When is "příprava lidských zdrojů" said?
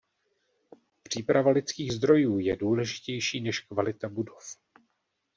1.03-2.39